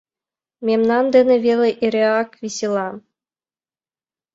[0.65, 2.89] Мемнан дене веле эреак весела.